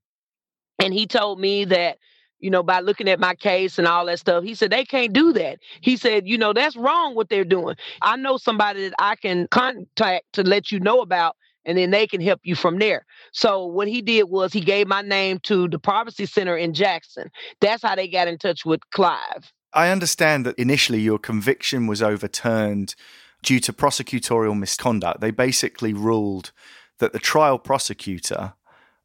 [0.82, 1.98] And he told me that,
[2.38, 5.12] you know, by looking at my case and all that stuff, he said they can't
[5.12, 5.58] do that.
[5.80, 7.76] He said, you know, that's wrong what they're doing.
[8.02, 12.06] I know somebody that I can contact to let you know about, and then they
[12.06, 13.06] can help you from there.
[13.32, 17.30] So what he did was he gave my name to the Privacy Center in Jackson.
[17.60, 19.50] That's how they got in touch with Clive.
[19.72, 22.94] I understand that initially your conviction was overturned
[23.42, 25.20] due to prosecutorial misconduct.
[25.20, 26.52] They basically ruled
[26.98, 28.54] that the trial prosecutor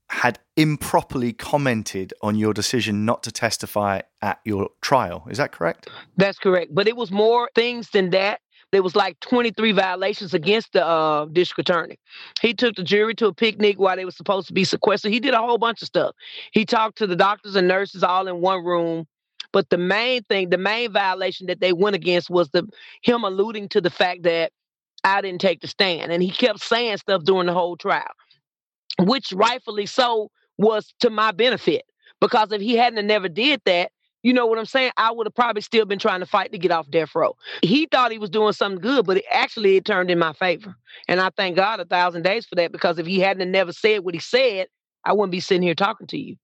[0.09, 5.25] had improperly commented on your decision not to testify at your trial.
[5.29, 5.89] Is that correct?
[6.17, 6.75] That's correct.
[6.75, 8.41] But it was more things than that.
[8.73, 11.97] There was like 23 violations against the uh, district attorney.
[12.41, 15.11] He took the jury to a picnic while they were supposed to be sequestered.
[15.11, 16.15] He did a whole bunch of stuff.
[16.51, 19.07] He talked to the doctors and nurses all in one room.
[19.53, 22.67] But the main thing, the main violation that they went against was the
[23.01, 24.51] him alluding to the fact that
[25.03, 26.11] I didn't take the stand.
[26.11, 28.11] And he kept saying stuff during the whole trial,
[28.99, 31.83] which rightfully so was to my benefit.
[32.19, 33.91] Because if he hadn't never did that,
[34.23, 34.91] you know what I'm saying?
[34.97, 37.35] I would have probably still been trying to fight to get off death row.
[37.63, 40.75] He thought he was doing something good, but it actually it turned in my favor.
[41.07, 44.03] And I thank God a thousand days for that because if he hadn't never said
[44.03, 44.67] what he said,
[45.03, 46.35] I wouldn't be sitting here talking to you.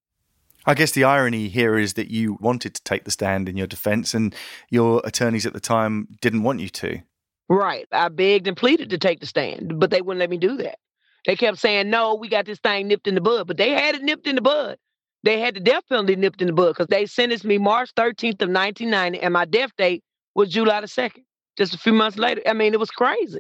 [0.66, 3.68] I guess the irony here is that you wanted to take the stand in your
[3.68, 4.36] defense and
[4.70, 7.02] your attorneys at the time didn't want you to.
[7.50, 7.88] Right.
[7.92, 10.80] I begged and pleaded to take the stand, but they wouldn't let me do that.
[11.26, 13.96] They kept saying, no, we got this thing nipped in the bud, but they had
[13.96, 14.78] it nipped in the bud.
[15.24, 18.42] They had the death penalty nipped in the bud because they sentenced me March 13th
[18.42, 20.04] of 1990, and my death date
[20.36, 21.24] was July the 2nd,
[21.58, 22.42] just a few months later.
[22.46, 23.40] I mean, it was crazy.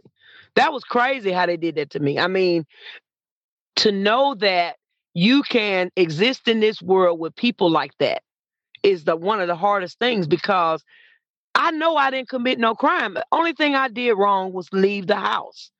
[0.55, 2.17] That was crazy how they did that to me.
[2.17, 2.65] I mean,
[3.77, 4.75] to know that
[5.13, 8.21] you can exist in this world with people like that
[8.83, 10.83] is the one of the hardest things because
[11.57, 13.15] I know I didn't commit no crime.
[13.15, 15.71] The only thing I did wrong was leave the house.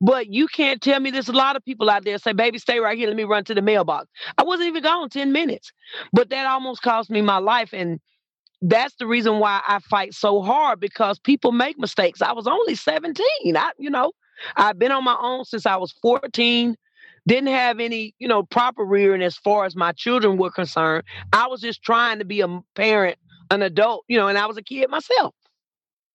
[0.00, 2.80] But you can't tell me there's a lot of people out there say, baby, stay
[2.80, 3.08] right here.
[3.08, 4.08] Let me run to the mailbox.
[4.38, 5.72] I wasn't even gone 10 minutes.
[6.12, 7.70] But that almost cost me my life.
[7.72, 8.00] And
[8.62, 12.22] that's the reason why I fight so hard because people make mistakes.
[12.22, 13.56] I was only 17.
[13.56, 14.12] I, you know,
[14.56, 16.76] I've been on my own since I was 14.
[17.26, 21.04] Didn't have any, you know, proper rearing as far as my children were concerned.
[21.32, 23.18] I was just trying to be a parent
[23.50, 25.34] an adult, you know, and I was a kid myself.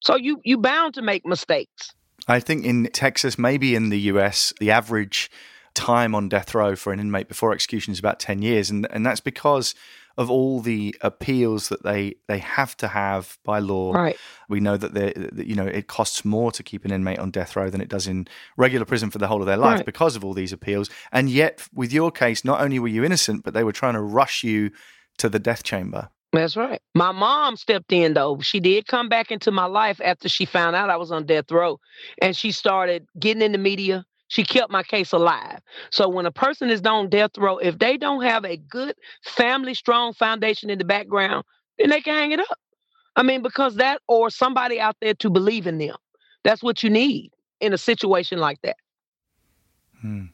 [0.01, 1.93] So you you bound to make mistakes.
[2.27, 5.29] I think in Texas, maybe in the US, the average
[5.73, 8.69] time on death row for an inmate before execution is about 10 years.
[8.69, 9.75] And, and that's because
[10.17, 13.93] of all the appeals that they they have to have by law.
[13.93, 14.17] Right.
[14.49, 17.31] We know that they that, you know it costs more to keep an inmate on
[17.31, 19.85] death row than it does in regular prison for the whole of their life Right.
[19.85, 20.89] because of all these appeals.
[21.11, 24.01] And yet, with your case, not only were you innocent, but they were trying to
[24.01, 24.71] rush you
[25.19, 26.09] to the death chamber.
[26.31, 26.81] That's right.
[26.93, 28.39] My mom stepped in though.
[28.41, 31.51] She did come back into my life after she found out I was on death
[31.51, 31.79] row.
[32.21, 34.05] And she started getting in the media.
[34.27, 35.59] She kept my case alive.
[35.89, 39.73] So when a person is on death row, if they don't have a good family
[39.73, 41.45] strong foundation in the background,
[41.79, 42.59] then they can hang it up.
[43.15, 45.95] I mean, because that or somebody out there to believe in them.
[46.43, 48.77] That's what you need in a situation like that.
[50.01, 50.25] Hmm.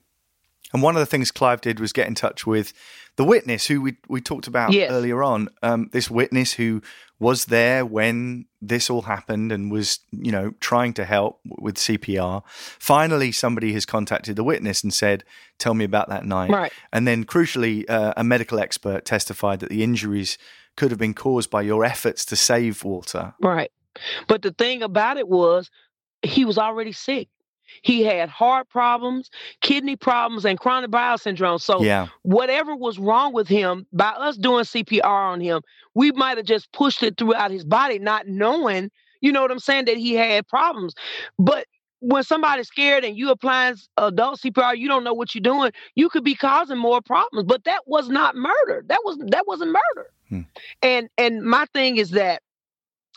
[0.75, 2.73] And one of the things Clive did was get in touch with
[3.15, 4.91] the witness who we we talked about Yes.
[4.91, 5.47] earlier on.
[5.63, 6.81] Um, this witness who
[7.17, 12.43] was there when this all happened and was, you know, trying to help with CPR.
[12.77, 15.23] Finally, somebody has contacted the witness and said,
[15.59, 16.73] "Tell me about that night." Right.
[16.91, 20.38] And then, crucially, uh, a medical expert testified that the injuries
[20.75, 23.33] could have been caused by your efforts to save Walter.
[23.41, 23.71] Right.
[24.27, 25.71] But the thing about it was
[26.21, 27.29] he was already sick.
[27.82, 29.30] He had heart problems,
[29.62, 31.60] kidney problems, and chronic bowel syndrome.
[31.60, 32.08] So Yeah.
[32.23, 35.62] whatever was wrong with him, by us doing CPR on him,
[35.93, 39.60] we might have just pushed it throughout his body, not knowing, you know what I'm
[39.60, 40.93] saying, that he had problems.
[41.39, 41.67] But
[41.99, 45.71] when somebody's scared and you applying adult CPR, you don't know what you're doing.
[45.95, 47.45] You could be causing more problems.
[47.47, 48.84] But that was not murder.
[48.88, 50.10] That was that wasn't murder.
[50.30, 50.41] Hmm.
[50.82, 52.41] And and my thing is that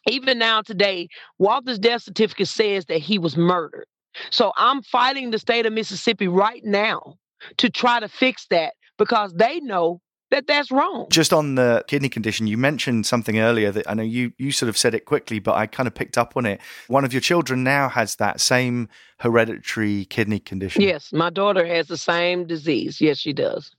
[0.09, 1.09] even now today,
[1.39, 3.87] Walter's death certificate says that he was murdered.
[4.31, 7.19] So I'm fighting the state of Mississippi right now
[7.59, 10.01] to try to fix that because they know
[10.31, 11.07] that that's wrong.
[11.11, 14.69] Just on the kidney condition, you mentioned something earlier that I know you you sort
[14.69, 16.61] of said it quickly, but I kind of picked up on it.
[16.89, 18.89] One of your children now has that same
[19.21, 20.83] hereditary kidney condition.
[20.83, 23.01] Yes, my daughter has the same disease.
[23.01, 23.71] Yes, she does.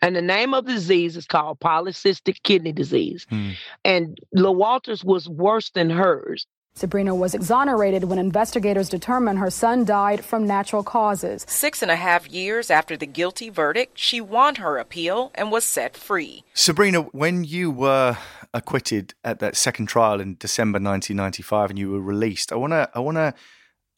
[0.00, 3.26] And the name of the disease is called polycystic kidney disease.
[3.28, 3.50] Hmm.
[3.84, 6.46] And Lil Walters was worse than hers.
[6.74, 11.44] Sabrina was exonerated when investigators determined her son died from natural causes.
[11.48, 15.64] Six and a half years after the guilty verdict, she won her appeal and was
[15.64, 16.44] set free.
[16.54, 18.16] Sabrina, when you were
[18.54, 22.88] acquitted at that second trial in December 1995 and you were released, I want to
[22.94, 23.34] I want to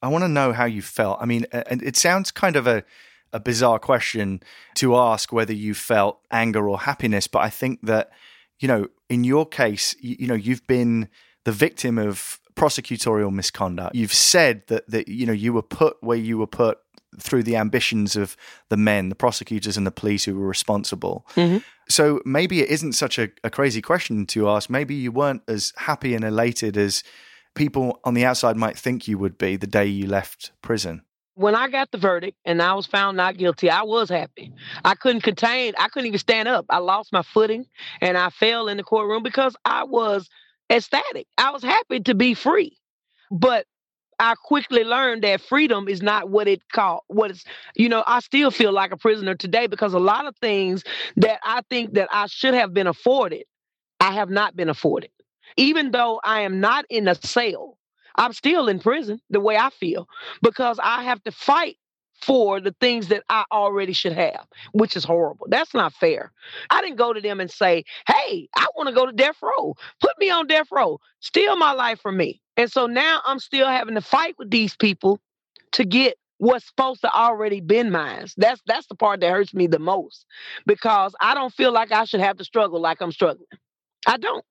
[0.03, 1.19] I want to know how you felt.
[1.21, 2.85] I mean, and it sounds kind of a
[3.33, 4.41] a bizarre question
[4.77, 8.11] to ask whether you felt anger or happiness, but I think that
[8.61, 11.09] you know, in your case, you, you know, you've been
[11.45, 13.95] the victim of prosecutorial misconduct.
[13.95, 16.79] You've said that that you know you were put where you were put
[17.19, 18.37] through the ambitions of
[18.69, 21.27] the men, the prosecutors and the police who were responsible.
[21.37, 21.59] Mm-hmm.
[21.89, 24.71] So maybe it isn't such a, a crazy question to ask.
[24.71, 27.05] Maybe you weren't as happy and elated as
[27.55, 31.03] people on the outside might think you would be the day you left prison.
[31.37, 34.53] When I got the verdict and I was found not guilty, I was happy.
[34.85, 36.65] I couldn't contain, I couldn't even stand up.
[36.69, 37.67] I lost my footing
[38.01, 40.29] and I fell in the courtroom because I was
[40.71, 41.27] ecstatic.
[41.39, 42.79] I was happy to be free.
[43.31, 43.67] But
[44.19, 48.21] I quickly learned that freedom is not what it called what it's you know, I
[48.21, 50.85] still feel like a prisoner today because a lot of things
[51.17, 53.45] that I think that I should have been afforded,
[54.01, 55.11] I have not been afforded.
[55.57, 57.79] Even though I am not in a cell,
[58.17, 60.07] I'm still in prison the way I feel
[60.43, 61.77] because I have to fight
[62.25, 65.47] for the things that I already should have, which is horrible.
[65.51, 66.33] That's not fair.
[66.71, 69.75] I didn't go to them and say, hey, I want to go to death row.
[70.01, 70.99] Put me on death row.
[71.21, 72.41] Steal my life from me.
[72.57, 75.21] And so now I'm still having to fight with these people
[75.73, 78.27] to get what's supposed to already been mine.
[78.37, 80.25] That's that's the part that hurts me the most
[80.67, 83.47] because I don't feel like I should have to struggle like I'm struggling.
[84.07, 84.45] I don't.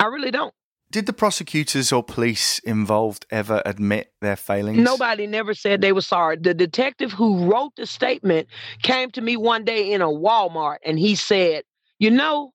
[0.00, 0.54] I really don't.
[0.96, 4.78] Did the prosecutors or police involved ever admit their failings?
[4.78, 6.38] Nobody never said they were sorry.
[6.38, 8.48] The detective who wrote the statement
[8.80, 11.64] came to me one day in a Walmart and he said,
[11.98, 12.54] You know,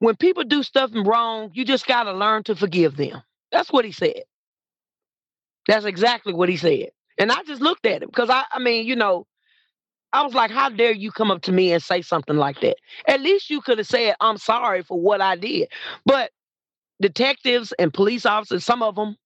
[0.00, 3.22] when people do stuff wrong, you just got to learn to forgive them.
[3.50, 4.24] That's what he said.
[5.66, 6.90] That's exactly what he said.
[7.16, 9.26] And I just looked at him because I, I mean, you know,
[10.12, 12.76] I was like, How dare you come up to me and say something like that?
[13.08, 15.68] At least you could have said, I'm sorry for what I did.
[16.04, 16.30] But
[17.00, 19.16] detectives and police officers, some of them,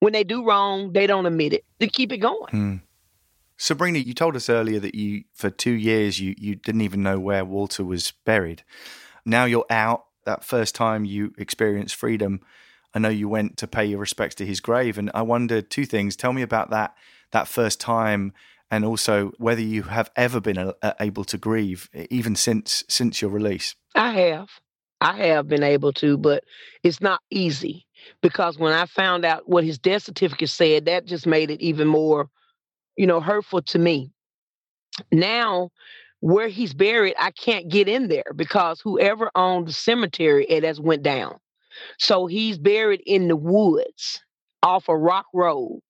[0.00, 1.64] when they do wrong, they don't admit it.
[1.78, 2.50] They keep it going.
[2.50, 2.76] Hmm.
[3.56, 7.18] Sabrina, you told us earlier that you, for two years, you, you didn't even know
[7.18, 8.62] where Walter was buried.
[9.24, 10.04] Now you're out.
[10.24, 12.40] That first time you experienced freedom,
[12.94, 15.86] I know you went to pay your respects to his grave, and I wondered two
[15.86, 16.16] things.
[16.16, 16.94] Tell me about that
[17.30, 18.32] that first time,
[18.70, 23.22] and also whether you have ever been a, a- able to grieve, even since since
[23.22, 23.74] your release.
[23.94, 24.48] I have.
[25.00, 26.44] I have been able to, but
[26.82, 27.86] it's not easy
[28.20, 31.88] because when I found out what his death certificate said, that just made it even
[31.88, 32.28] more,
[32.96, 34.10] you know, hurtful to me.
[35.12, 35.70] Now,
[36.20, 40.80] where he's buried, I can't get in there because whoever owned the cemetery, it has
[40.80, 41.38] went down.
[41.98, 44.20] So he's buried in the woods
[44.62, 45.80] off a rock road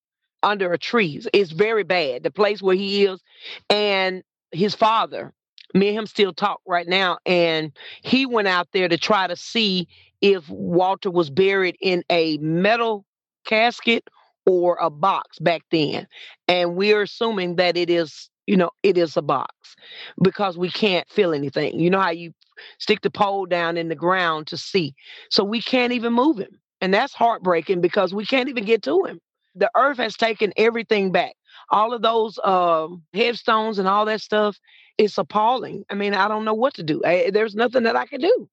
[0.43, 1.23] under a tree.
[1.33, 3.23] It's very bad, the place where he is.
[3.71, 5.33] And his father,
[5.75, 7.19] me and him still talk right now.
[7.27, 9.89] And he went out there to try to see
[10.21, 13.05] if Walter was buried in a metal
[13.47, 14.09] casket
[14.47, 16.07] or a box back then.
[16.49, 19.77] And we're assuming that it is, you know, it is a box
[20.23, 21.79] because we can't feel anything.
[21.79, 22.33] You know how you
[22.79, 24.95] stick the pole down in the ground to see.
[25.31, 26.59] So we can't even move him.
[26.81, 29.21] And that's heartbreaking because we can't even get to him.
[29.55, 31.35] The earth has taken everything back.
[31.71, 34.57] All of those um, headstones and all that stuff,
[34.99, 35.85] it's appalling.
[35.89, 37.01] I mean, I don't know what to do.
[37.05, 38.49] I, eh, there's nothing that I can do.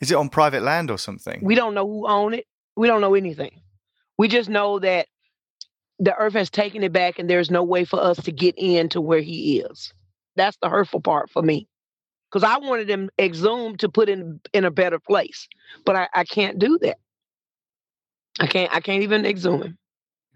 [0.00, 1.40] Is it on private land or something?
[1.42, 2.46] We don't know who own it.
[2.76, 3.60] We don't know anything.
[4.16, 5.08] We just know that
[5.98, 8.88] the earth has taken it back and there's no way for us to get in
[8.90, 9.92] to where he is.
[10.36, 11.68] That's the hurtful part for me.
[12.30, 15.48] Because I wanted him exhumed to put in in a better place.
[15.84, 16.98] But I, I can't do that.
[18.38, 19.78] I can't I can't even exhume him.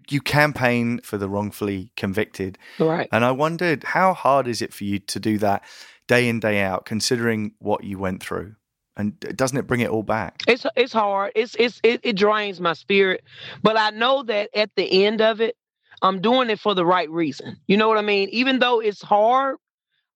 [0.09, 2.57] You campaign for the wrongfully convicted.
[2.79, 3.09] Right.
[3.11, 5.63] And I wondered how hard is it for you to do that
[6.07, 8.55] day in, day out, considering what you went through?
[8.95, 10.43] And doesn't it bring it all back?
[10.47, 11.31] It's it's hard.
[11.35, 13.23] It's it's it, it drains my spirit.
[13.63, 15.57] But I know that at the end of it,
[16.03, 17.57] I'm doing it for the right reason.
[17.65, 18.29] You know what I mean?
[18.29, 19.57] Even though it's hard,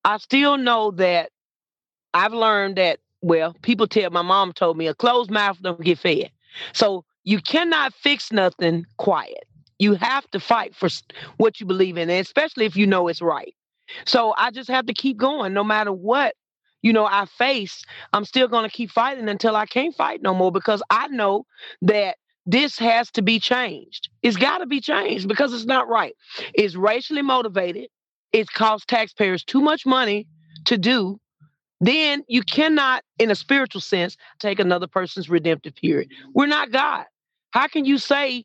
[0.04, 1.30] I still know that
[2.14, 5.98] I've learned that, well, people tell my mom told me a closed mouth don't get
[5.98, 6.30] fed.
[6.72, 9.47] So you cannot fix nothing quiet.
[9.78, 10.88] You have to fight for
[11.36, 13.54] what you believe in, especially if you know it's right.
[14.06, 16.34] So I just have to keep going no matter what,
[16.82, 17.84] you know, I face.
[18.12, 21.46] I'm still going to keep fighting until I can't fight no more because I know
[21.82, 24.08] that this has to be changed.
[24.22, 26.14] It's got to be changed because it's not right.
[26.54, 27.88] It's racially motivated.
[28.32, 30.26] It costs taxpayers too much money
[30.66, 31.18] to do.
[31.80, 36.10] Then you cannot, in a spiritual sense, take another person's redemptive period.
[36.34, 37.04] We're not God.
[37.52, 38.44] How can you say,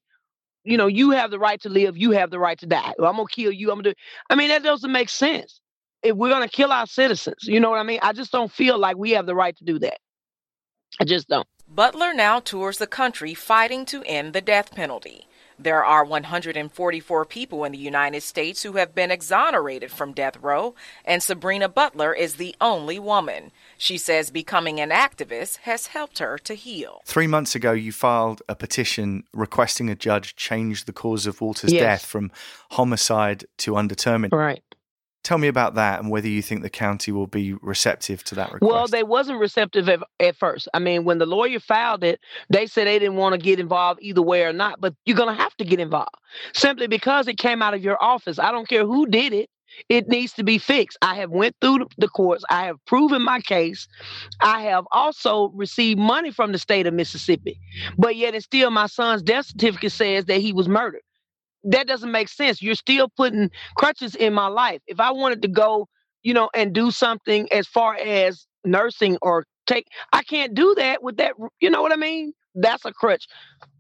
[0.64, 2.94] you know, you have the right to live, you have the right to die?
[3.00, 3.70] I'm gonna kill you.
[3.72, 3.96] I'm gonna do.
[4.30, 5.60] I mean, that doesn't make sense.
[6.02, 8.00] If we're gonna kill our citizens, you know what I mean?
[8.02, 10.00] I just don't feel like we have the right to do that.
[11.00, 11.48] I just don't.
[11.68, 15.28] Butler now tours the country fighting to end the death penalty.
[15.58, 20.76] There are 144 people in the United States who have been exonerated from death row,
[21.06, 23.52] and Sabrina Butler is the only woman.
[23.78, 27.02] She says becoming an activist has helped her to heal.
[27.06, 31.74] Three months ago, you filed a petition requesting a judge change the cause of Walter's
[31.74, 31.82] Yes.
[31.82, 32.32] death from
[32.72, 34.34] homicide to undetermined.
[34.34, 34.64] Right.
[35.24, 38.52] Tell me about that and whether you think the county will be receptive to that
[38.52, 38.70] request.
[38.70, 40.68] Well, they wasn't receptive at, at first.
[40.74, 44.02] I mean, when the lawyer filed it, they said they didn't want to get involved
[44.04, 44.82] either way or not.
[44.82, 46.10] But you're gonna have to get involved
[46.54, 48.38] simply because it came out of your office.
[48.38, 49.50] I don't care who did it.
[49.90, 50.98] It needs to be fixed.
[51.02, 52.44] I have went through the- courts.
[52.50, 53.88] I have proven my case.
[54.42, 57.60] I have also received money from the state of Mississippi,
[57.98, 61.02] but yet and still, my son's death certificate says that he was murdered.
[61.66, 62.62] That doesn't make sense.
[62.62, 64.82] You're still putting crutches in my life.
[64.88, 65.88] If I wanted to go,
[66.24, 71.04] you know, and do something as far as nursing or take, I can't do that
[71.04, 71.34] with that.
[71.62, 72.34] You know what I mean?
[72.56, 73.28] That's a crutch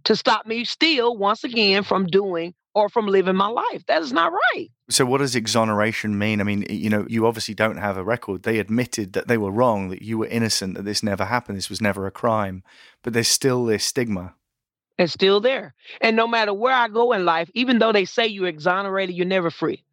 [0.05, 3.85] to stop me still once again from doing or from living my life.
[3.87, 4.69] That is not right.
[4.89, 6.41] So, what does exoneration mean?
[6.41, 8.43] I mean, you know, you obviously don't have a record.
[8.43, 11.69] They admitted that they were wrong, that you were innocent, that this never happened, this
[11.69, 12.63] was never a crime,
[13.03, 14.35] but there's still this stigma.
[14.97, 15.73] It's still there.
[16.01, 19.25] And no matter where I go in life, even though they say you're exonerated, you're
[19.25, 19.83] never free.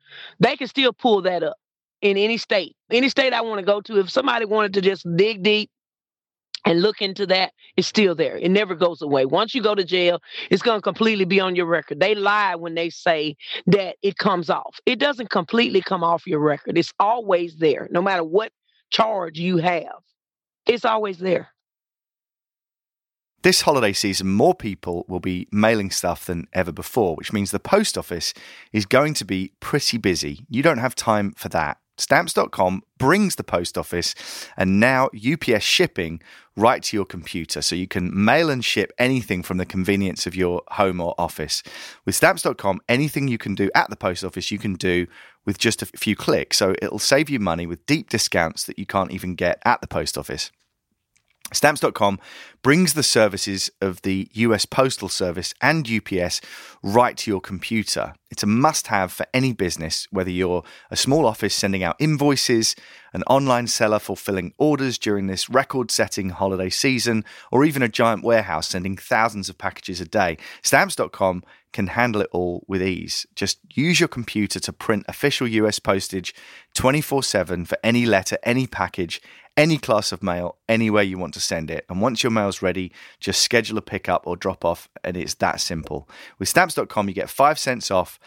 [0.41, 1.57] They can still pull that up
[2.03, 2.77] in any state.
[2.91, 5.71] Any state I want to go to, if somebody wanted to just dig deep
[6.65, 8.37] and look into that, it's still there.
[8.37, 9.25] It never goes away.
[9.25, 10.21] Once you go to jail,
[10.51, 12.01] it's going to completely be on your record.
[12.01, 14.79] They lie when they say that it comes off.
[14.87, 16.77] It doesn't completely come off your record.
[16.77, 18.53] It's always there, no matter what
[18.91, 20.03] charge you have.
[20.67, 21.49] It's always there.
[23.43, 27.59] This holiday season, more people will be mailing stuff than ever before, which means the
[27.59, 28.35] post office
[28.71, 30.45] is going to be pretty busy.
[30.51, 31.79] You don't have time for that.
[32.01, 34.15] Stamps.com brings the post office
[34.57, 36.21] and now UPS shipping
[36.57, 40.35] right to your computer so you can mail and ship anything from the convenience of
[40.35, 41.63] your home or office.
[42.05, 45.07] With Stamps.com, anything you can do at the post office, you can do
[45.45, 46.57] with just a few clicks.
[46.57, 49.89] So it'll save you money with deep discounts that you can't even get at the
[49.89, 50.51] post office.
[51.53, 52.21] Stamps.com
[52.63, 56.41] brings the services of the US Postal Service and UPS
[56.83, 58.15] right to your computer.
[58.31, 62.77] It's a must have for any business, whether you're a small office sending out invoices,
[63.13, 68.23] an online seller fulfilling orders during this record setting holiday season, or even a giant
[68.23, 70.37] warehouse sending thousands of packages a day.
[70.63, 71.43] Stamps.com
[71.73, 73.27] can handle it all with ease.
[73.35, 76.35] Just use your computer to print official US postage
[76.75, 79.21] 24 7 for any letter, any package,
[79.61, 81.85] any class of mail, anywhere you want to send it.
[81.91, 85.61] And once your mail's ready, just schedule a pickup or drop off, and it's that
[85.61, 86.09] simple.
[86.39, 88.19] With stamps.com, you get 5 cents off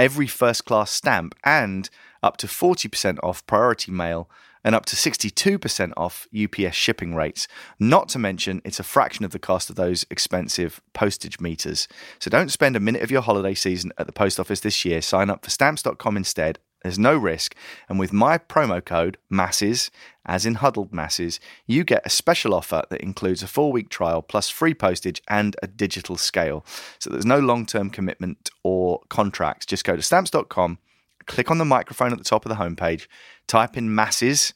[0.00, 1.88] every first class stamp and
[2.24, 4.28] up to 40% off priority mail
[4.64, 7.46] and up to 62% off UPS shipping rates.
[7.78, 11.86] Not to mention, it's a fraction of the cost of those expensive postage meters.
[12.18, 15.00] So don't spend a minute of your holiday season at the post office this year.
[15.00, 16.58] Sign up for stamps.com instead.
[16.82, 17.54] There's no risk.
[17.88, 19.90] And with my promo code, MASSES,
[20.24, 24.22] as in huddled masses, you get a special offer that includes a four week trial
[24.22, 26.64] plus free postage and a digital scale.
[26.98, 29.66] So there's no long term commitment or contracts.
[29.66, 30.78] Just go to stamps.com,
[31.26, 33.06] click on the microphone at the top of the homepage,
[33.46, 34.54] type in masses,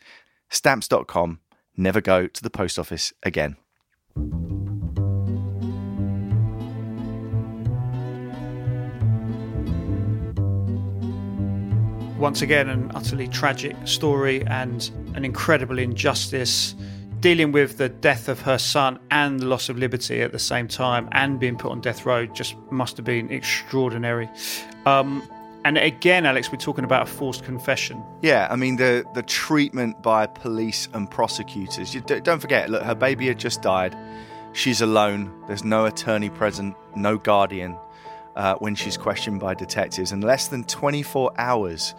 [0.49, 1.41] stamps.com,
[1.77, 3.57] never go to the post office again.
[12.25, 16.75] Once again, an utterly tragic story and an incredible injustice.
[17.21, 20.67] Dealing with the death of her son and the loss of liberty at the same
[20.67, 24.31] time, and being put on death row, just must have been extraordinary.
[24.87, 25.23] Um,
[25.67, 28.03] and again, Alex, we're talking about a forced confession.
[28.23, 31.95] Yeah, I mean the the treatment by police and prosecutors.
[31.95, 33.95] You d- don't forget, look, her baby had just died.
[34.55, 35.31] She's alone.
[35.47, 37.77] There's no attorney present, no guardian
[38.35, 40.11] uh, when she's questioned by detectives.
[40.11, 41.95] And less than 24 hours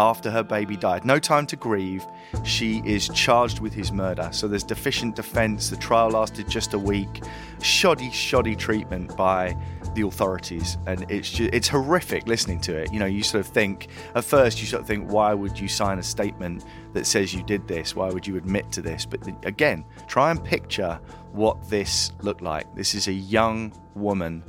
[0.00, 2.06] after her baby died, no time to grieve,
[2.42, 4.30] she is charged with his murder.
[4.32, 5.68] So there's deficient defense.
[5.68, 7.22] The trial lasted just a week.
[7.60, 9.54] Shoddy, shoddy treatment by
[9.94, 12.90] the authorities, and it's just, it's horrific listening to it.
[12.92, 15.68] You know, you sort of think at first you sort of think, why would you
[15.68, 17.94] sign a statement that says you did this?
[17.94, 19.04] Why would you admit to this?
[19.04, 20.98] But again, try and picture
[21.32, 22.74] what this looked like.
[22.74, 24.44] This is a young woman,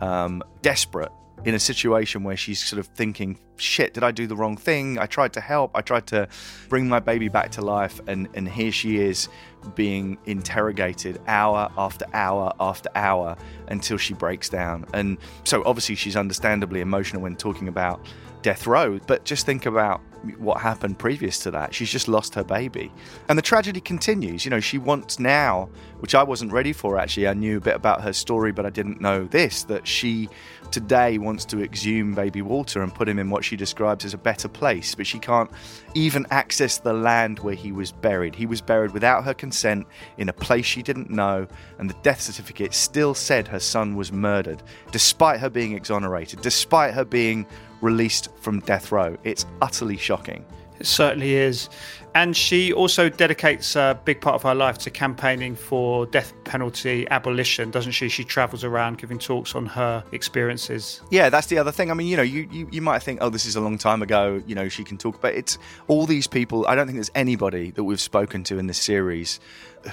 [0.00, 1.12] um, desperate
[1.44, 4.98] in a situation where she's sort of thinking, shit, did I do the wrong thing?
[4.98, 5.70] I tried to help.
[5.74, 6.28] I tried to
[6.68, 8.00] bring my baby back to life.
[8.06, 9.28] And, and here she is
[9.74, 13.36] being interrogated hour after hour after hour
[13.68, 14.86] until she breaks down.
[14.94, 18.04] And so obviously she's understandably emotional when talking about
[18.42, 20.00] death row, but just think about
[20.38, 21.74] what happened previous to that.
[21.74, 22.92] She's just lost her baby.
[23.28, 24.44] And the tragedy continues.
[24.44, 25.68] You know, she wants now,
[26.00, 27.28] which I wasn't ready for actually.
[27.28, 30.28] I knew a bit about her story, but I didn't know this that she
[30.70, 34.18] today wants to exhume baby Walter and put him in what she describes as a
[34.18, 35.50] better place, but she can't
[35.94, 38.34] even access the land where he was buried.
[38.34, 39.86] He was buried without her consent
[40.18, 41.46] in a place she didn't know,
[41.78, 46.92] and the death certificate still said her son was murdered, despite her being exonerated, despite
[46.94, 47.46] her being
[47.84, 49.16] released from death row.
[49.22, 50.44] It's utterly shocking.
[50.80, 51.68] It certainly is.
[52.16, 57.08] And she also dedicates a big part of her life to campaigning for death penalty
[57.10, 58.08] abolition, doesn't she?
[58.08, 61.02] She travels around giving talks on her experiences.
[61.10, 61.90] Yeah, that's the other thing.
[61.90, 64.00] I mean, you know, you, you, you might think, oh, this is a long time
[64.00, 65.58] ago, you know, she can talk, but it's
[65.88, 66.66] all these people.
[66.68, 69.40] I don't think there's anybody that we've spoken to in this series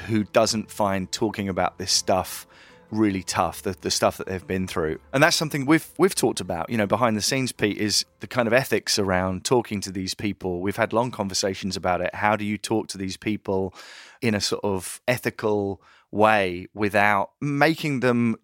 [0.07, 2.45] who doesn't find talking about this stuff
[2.91, 4.99] really tough the, the stuff that they've been through.
[5.13, 6.69] And that's something we've we've talked about.
[6.69, 10.13] You know behind the scenes pete is the kind of ethics around talking to these
[10.13, 10.61] people.
[10.61, 12.13] We've had long conversations about it.
[12.13, 13.73] How do you talk to these people
[14.21, 15.81] in a sort of ethical
[16.11, 18.35] way without making them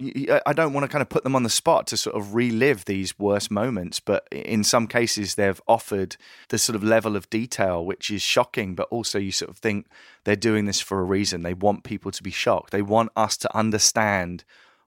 [0.46, 2.86] I don't want to kind of put them on the spot to sort of relive
[2.86, 6.16] these worst moments but in some cases they've offered
[6.48, 9.88] the sort of level of detail which is shocking but also you sort of think
[10.24, 11.42] they're doing this for a reason.
[11.42, 12.72] They want people to be shocked.
[12.72, 14.44] They want us to understand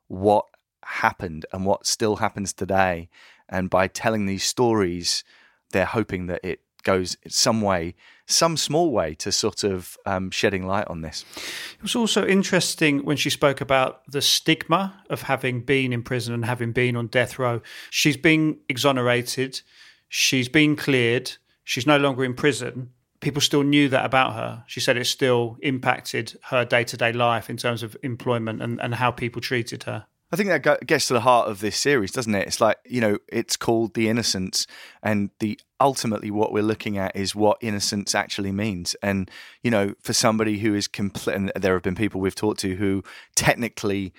[0.07, 0.45] what
[0.85, 3.09] happened and what still happens today.
[3.49, 5.24] And by telling these stories
[5.72, 7.95] they're hoping that it goes some way,
[8.31, 11.24] some small way to sort of um, shedding light on this.
[11.74, 16.35] It was also interesting when she spoke about the stigma of having been in prison
[16.35, 17.61] and having been on death row.
[17.91, 19.61] She's been exonerated,
[20.09, 21.33] she's been cleared,
[21.64, 22.91] she's no longer in prison.
[23.20, 24.64] People still knew that about her.
[24.66, 28.81] She said it still impacted her day to day life in terms of employment and,
[28.81, 30.07] and how people treated her.
[30.33, 32.47] I think that gets to the heart of this series, doesn't it?
[32.47, 34.66] It's like you know, it's called the Innocents,
[35.03, 38.95] and the ultimately what we're looking at is what innocence actually means.
[39.03, 39.28] And
[39.62, 43.03] you know, for somebody who is complete, there have been people we've talked to who
[43.35, 44.12] technically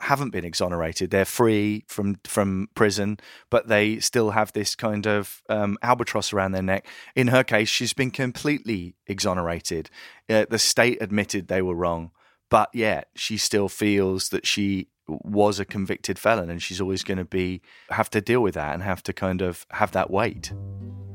[0.00, 5.42] haven't been exonerated; they're free from from prison, but they still have this kind of
[5.48, 6.88] um, albatross around their neck.
[7.14, 9.90] In her case, she's been completely exonerated.
[10.28, 12.10] Uh, the state admitted they were wrong
[12.52, 17.16] but yet she still feels that she was a convicted felon and she's always going
[17.16, 20.52] to be have to deal with that and have to kind of have that weight.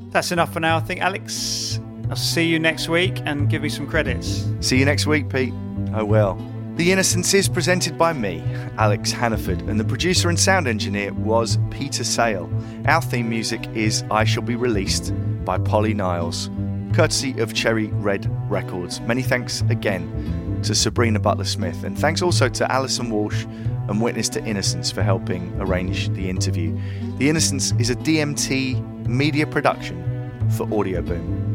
[0.10, 1.80] That's enough for now, I think, Alex.
[2.10, 4.48] I'll see you next week and give me some credits.
[4.62, 5.54] See you next week, Pete.
[5.94, 6.42] Oh well.
[6.76, 8.44] The Innocents is presented by me,
[8.80, 12.50] Alex Hannaford, and the producer and sound engineer was Peter Sale.
[12.88, 15.14] Our theme music is I Shall Be Released
[15.46, 16.50] by Polly Niles,
[16.94, 19.02] courtesy of Cherry Red Records.
[19.02, 23.46] Many thanks again to Sabrina Butler Smith, and thanks also to Alison Walsh
[23.90, 26.78] and Witness to Innocence for helping arrange the interview.
[27.18, 30.04] The Innocents is a DMT media production
[30.52, 31.46] for Audioboom.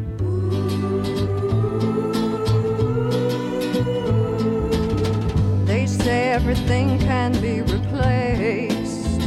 [5.67, 9.19] They say everything can be replaced.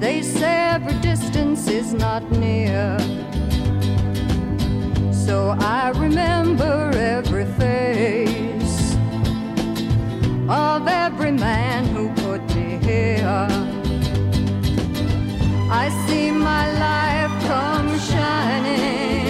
[0.00, 2.98] They say every distance is not near
[5.26, 8.94] so I remember every face
[10.48, 13.48] of every man who put me here.
[15.82, 19.25] I see my life come shining.